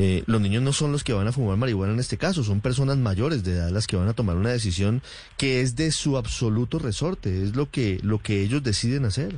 Eh, 0.00 0.22
los 0.26 0.40
niños 0.40 0.62
no 0.62 0.72
son 0.72 0.92
los 0.92 1.02
que 1.02 1.12
van 1.12 1.26
a 1.26 1.32
fumar 1.32 1.56
marihuana 1.56 1.92
en 1.92 1.98
este 1.98 2.18
caso, 2.18 2.44
son 2.44 2.60
personas 2.60 2.98
mayores 2.98 3.42
de 3.42 3.54
edad 3.54 3.70
las 3.70 3.88
que 3.88 3.96
van 3.96 4.06
a 4.06 4.12
tomar 4.12 4.36
una 4.36 4.50
decisión 4.50 5.02
que 5.36 5.60
es 5.60 5.74
de 5.74 5.90
su 5.90 6.16
absoluto 6.16 6.78
resorte, 6.78 7.42
es 7.42 7.56
lo 7.56 7.68
que, 7.68 7.98
lo 8.04 8.20
que 8.20 8.42
ellos 8.42 8.62
deciden 8.62 9.06
hacer. 9.06 9.34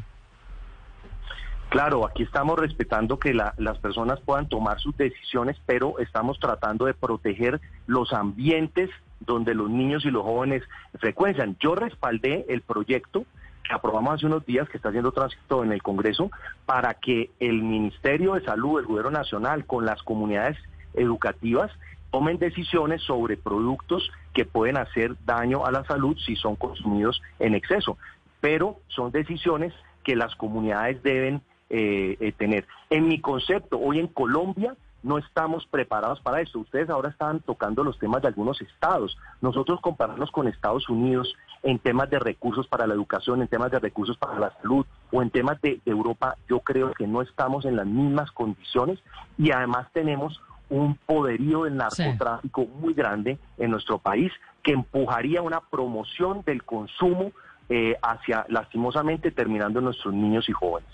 Claro, 1.71 2.05
aquí 2.05 2.25
estamos 2.25 2.59
respetando 2.59 3.19
que 3.19 3.33
las 3.33 3.79
personas 3.79 4.21
puedan 4.21 4.51
tomar 4.51 4.79
sus 4.81 4.95
decisiones, 4.99 5.57
pero 5.65 5.99
estamos 5.99 6.39
tratando 6.39 6.85
de 6.85 6.93
proteger 6.93 7.59
los 7.87 8.13
ambientes 8.13 8.91
donde 9.21 9.55
los 9.55 9.71
niños 9.71 10.05
y 10.05 10.11
los 10.11 10.23
jóvenes 10.23 10.63
frecuencian. 10.99 11.57
Yo 11.61 11.75
respaldé 11.75 12.47
el 12.49 12.63
proyecto 12.63 13.25
que 13.63 13.75
aprobamos 13.75 14.15
hace 14.15 14.27
unos 14.27 14.45
días, 14.47 14.69
que 14.69 14.79
está 14.79 14.89
haciendo 14.89 15.13
tránsito 15.13 15.63
en 15.63 15.73
el 15.73 15.83
Congreso, 15.83 16.31
para 16.67 16.95
que 16.95 17.31
el 17.39 17.63
Ministerio 17.63 18.35
de 18.35 18.45
Salud, 18.45 18.81
el 18.81 18.87
Gobierno 18.87 19.11
Nacional, 19.11 19.67
con 19.67 19.85
las 19.85 20.03
comunidades 20.03 20.59
educativas, 20.95 21.71
tomen 22.11 22.39
decisiones 22.39 23.03
sobre 23.03 23.37
productos 23.37 24.11
que 24.33 24.45
pueden 24.45 24.77
hacer 24.77 25.15
daño 25.25 25.65
a 25.65 25.71
la 25.71 25.85
salud 25.85 26.17
si 26.19 26.37
son 26.37 26.57
consumidos 26.57 27.23
en 27.39 27.55
exceso. 27.55 27.99
Pero 28.41 28.81
son 28.89 29.13
decisiones 29.13 29.73
que 30.03 30.17
las 30.17 30.35
comunidades 30.35 31.03
deben 31.03 31.43
eh, 31.69 32.17
eh, 32.19 32.33
tener. 32.33 32.67
En 32.89 33.07
mi 33.07 33.21
concepto, 33.21 33.79
hoy 33.79 34.01
en 34.01 34.09
Colombia 34.09 34.75
no 35.03 35.19
estamos 35.19 35.67
preparados 35.67 36.21
para 36.21 36.41
esto. 36.41 36.59
Ustedes 36.59 36.91
ahora 36.91 37.11
están 37.11 37.41
tocando 37.41 37.83
los 37.85 37.99
temas 37.99 38.23
de 38.23 38.29
algunos 38.29 38.61
estados. 38.61 39.17
Nosotros 39.41 39.81
compararnos 39.81 40.31
con 40.31 40.49
Estados 40.49 40.89
Unidos 40.89 41.35
en 41.63 41.79
temas 41.79 42.11
de 42.11 42.19
recursos 42.19 42.67
para 42.67 42.87
la 42.87 42.95
educación, 42.95 43.43
en 43.43 43.49
temas 43.49 43.71
de 43.71 43.79
recursos 43.79 44.17
para 44.17 44.39
la 44.39 44.51
salud 44.61 44.87
o 45.11 45.23
en 45.23 45.31
temas 45.31 45.61
de, 45.61 45.81
Europa, 45.85 46.37
yo 46.49 46.61
creo 46.61 46.93
que 46.93 47.07
no 47.07 47.23
estamos 47.23 47.65
en 47.65 47.77
las 47.77 47.87
mismas 47.87 48.31
condiciones 48.33 48.99
y 49.39 49.51
además 49.51 49.89
tenemos 49.93 50.41
un 50.69 50.95
poderío 50.95 51.65
del 51.65 51.77
narcotráfico 51.77 52.67
muy 52.67 52.95
grande 52.95 53.39
en 53.59 53.71
nuestro 53.73 53.99
país 53.99 54.33
que 54.63 54.73
empujaría 54.73 55.43
una 55.43 55.61
promoción 55.61 56.43
del 56.45 56.63
consumo 56.63 57.33
eh, 57.69 57.97
hacia, 58.03 58.47
lastimosamente, 58.49 59.31
terminando 59.31 59.81
en 59.81 59.87
nuestros 59.87 60.15
niños 60.15 60.49
y 60.49 60.53
jóvenes. 60.53 60.91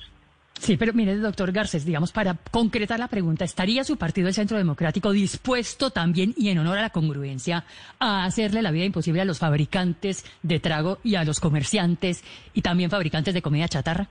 Sí, 0.58 0.76
pero 0.76 0.92
mire, 0.94 1.16
doctor 1.16 1.52
Garcés, 1.52 1.84
digamos, 1.84 2.12
para 2.12 2.34
concretar 2.50 2.98
la 2.98 3.08
pregunta, 3.08 3.44
¿estaría 3.44 3.84
su 3.84 3.96
partido, 3.96 4.28
el 4.28 4.34
Centro 4.34 4.56
Democrático, 4.56 5.12
dispuesto 5.12 5.90
también, 5.90 6.34
y 6.36 6.48
en 6.48 6.58
honor 6.58 6.78
a 6.78 6.82
la 6.82 6.90
congruencia, 6.90 7.64
a 7.98 8.24
hacerle 8.24 8.62
la 8.62 8.70
vida 8.70 8.84
imposible 8.84 9.20
a 9.20 9.24
los 9.24 9.38
fabricantes 9.38 10.24
de 10.42 10.58
trago 10.58 10.98
y 11.04 11.16
a 11.16 11.24
los 11.24 11.40
comerciantes 11.40 12.24
y 12.54 12.62
también 12.62 12.90
fabricantes 12.90 13.34
de 13.34 13.42
comida 13.42 13.68
chatarra? 13.68 14.08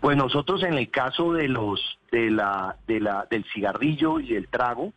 Pues 0.00 0.16
nosotros 0.16 0.62
en 0.64 0.74
el 0.74 0.90
caso 0.90 1.32
de 1.32 1.48
los 1.48 1.80
de 2.12 2.30
la, 2.30 2.76
de 2.86 3.00
la 3.00 3.26
del 3.30 3.44
cigarrillo 3.52 4.20
y 4.20 4.34
el 4.34 4.48
trago 4.48 4.92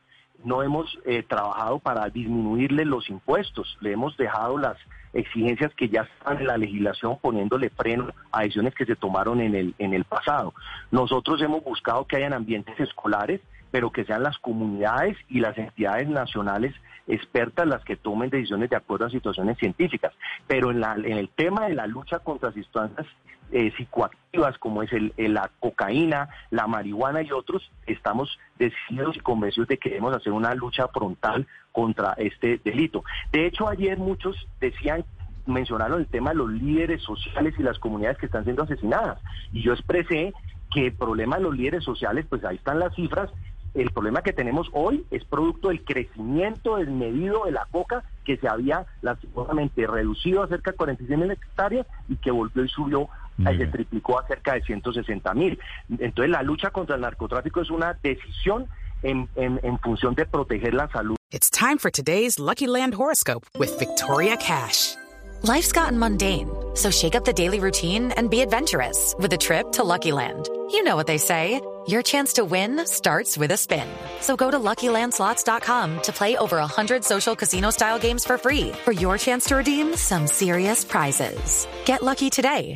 no 0.48 0.64
hemos 0.64 0.98
eh, 1.06 1.24
trabajado 1.24 1.80
para 1.80 2.10
disminuirle 2.10 2.86
los 2.86 3.10
impuestos, 3.10 3.78
le 3.82 3.92
hemos 3.92 4.16
dejado 4.16 4.58
las 4.58 4.78
exigencias 5.12 5.74
que 5.76 5.90
ya 5.90 6.02
están 6.02 6.40
en 6.40 6.48
la 6.48 6.58
legislación 6.58 7.18
poniéndole 7.22 7.70
freno 7.70 8.14
a 8.32 8.42
decisiones 8.42 8.74
que 8.74 8.86
se 8.86 8.96
tomaron 8.96 9.42
en 9.42 9.56
el, 9.56 9.76
en 9.78 9.94
el 9.94 10.06
pasado. 10.06 10.54
Nosotros 10.90 11.42
hemos 11.42 11.64
buscado 11.64 12.06
que 12.06 12.16
hayan 12.16 12.34
ambientes 12.34 12.80
escolares 12.80 13.42
pero 13.72 13.92
que 13.92 14.06
sean 14.06 14.24
las 14.24 14.38
comunidades 14.40 15.18
y 15.30 15.40
las 15.40 15.58
entidades 15.58 16.08
nacionales 16.08 16.74
expertas 17.08 17.68
las 17.68 17.84
que 17.84 17.96
tomen 17.96 18.30
decisiones 18.30 18.70
de 18.70 18.76
acuerdo 18.76 19.06
a 19.06 19.10
situaciones 19.10 19.58
científicas. 19.58 20.14
Pero 20.48 20.72
en, 20.72 20.80
la, 20.80 20.96
en 20.96 21.18
el 21.18 21.30
tema 21.30 21.68
de 21.68 21.76
la 21.76 21.88
lucha 21.88 22.20
contra 22.20 22.52
sustancias 22.52 23.06
eh, 23.52 23.72
psicoactivas 23.78 24.58
como 24.60 24.84
es 24.84 24.92
el, 24.94 25.14
la 25.18 25.50
cocaína, 25.60 26.30
la 26.52 26.68
marihuana 26.68 27.22
y 27.22 27.32
otros, 27.32 27.72
estamos 27.86 28.38
decididos 28.60 29.16
y 29.16 29.20
convencidos 29.20 29.68
de 29.68 29.78
que 29.78 29.90
debemos 29.90 30.16
hacer 30.16 30.34
una 30.34 30.54
lucha 30.54 30.88
frontal 30.90 31.48
contra 31.72 32.14
este 32.18 32.60
delito. 32.64 33.04
De 33.32 33.46
hecho, 33.46 33.68
ayer 33.68 33.98
muchos 33.98 34.48
decían 34.60 35.06
mencionaron 35.46 36.02
el 36.02 36.08
tema 36.08 36.32
de 36.32 36.36
los 36.36 36.52
líderes 36.52 37.02
sociales 37.02 37.54
y 37.58 37.64
las 37.64 37.80
comunidades 37.80 38.18
que 38.18 38.26
están 38.26 38.44
siendo 38.44 38.64
asesinadas. 38.64 39.20
Y 39.54 39.62
yo 39.62 39.74
expresé 39.74 40.34
que 40.72 40.88
el 40.88 40.94
problema 40.94 41.38
de 41.38 41.44
los 41.44 41.56
líderes 41.56 41.86
sociales, 41.86 42.26
pues 42.28 42.44
ahí 42.44 42.58
están 42.58 42.80
las 42.80 42.94
cifras, 42.96 43.30
el 43.74 43.92
problema 43.92 44.22
que 44.22 44.34
tenemos 44.34 44.70
hoy 44.74 45.06
es 45.12 45.24
producto 45.26 45.70
del 45.70 45.84
crecimiento 45.84 46.78
desmedido 46.78 47.46
de 47.46 47.52
la 47.52 47.68
coca 47.72 48.04
que 48.26 48.38
se 48.38 48.48
había 48.48 48.86
lastimosamente 49.02 49.86
reducido 49.86 50.44
a 50.44 50.48
cerca 50.48 50.72
de 50.72 50.78
46 50.78 51.20
mil 51.20 51.32
hectáreas 51.32 51.86
y 52.10 52.16
que 52.16 52.32
volvió 52.32 52.64
y 52.64 52.70
subió, 52.70 53.08
se 53.44 53.68
triplicó 53.68 54.20
a 54.20 54.28
cerca 54.28 54.54
de 54.54 54.64
160 54.64 55.34
mil. 55.34 55.60
Entonces 56.00 56.32
la 56.32 56.44
lucha 56.44 56.72
contra 56.72 56.96
el 56.96 57.02
narcotráfico 57.02 57.62
es 57.62 57.70
una 57.70 57.98
decisión 58.02 58.68
en, 59.04 59.30
en, 59.36 59.60
en 59.64 59.80
función 59.80 60.16
de 60.16 60.26
proteger 60.26 60.74
la 60.74 60.90
salud. 60.90 61.16
It's 61.32 61.50
time 61.50 61.78
for 61.78 61.92
today's 61.92 62.40
Lucky 62.40 62.68
Land 62.68 62.94
horoscope 62.94 63.46
with 63.60 63.78
Victoria 63.80 64.38
Cash. 64.38 64.96
Life's 65.44 65.72
gotten 65.72 66.00
mundane, 66.00 66.50
so 66.74 66.90
shake 66.90 67.16
up 67.16 67.24
the 67.26 67.34
daily 67.34 67.60
routine 67.60 68.12
and 68.14 68.30
be 68.30 68.42
adventurous 68.42 69.14
with 69.20 69.32
a 69.34 69.38
trip 69.38 69.72
to 69.74 69.84
Lucky 69.84 70.12
Land. 70.12 70.50
You 70.72 70.84
know 70.84 70.96
what 70.96 71.06
they 71.06 71.18
say. 71.18 71.62
Your 71.88 72.02
chance 72.02 72.34
to 72.34 72.44
win 72.44 72.86
starts 72.86 73.38
with 73.38 73.52
a 73.52 73.58
spin. 73.58 73.88
So 74.20 74.36
go 74.36 74.52
to 74.52 74.60
LuckyLandSlots.com 74.60 76.02
to 76.02 76.12
play 76.12 76.36
over 76.36 76.58
100 76.58 77.02
social 77.02 77.34
casino-style 77.34 78.00
games 78.00 78.26
for 78.26 78.38
free 78.38 78.74
for 78.84 78.92
your 78.92 79.18
chance 79.18 79.46
to 79.46 79.56
redeem 79.56 79.96
some 79.96 80.28
serious 80.28 80.84
prizes. 80.84 81.66
Get 81.86 82.04
lucky 82.04 82.30
today 82.30 82.76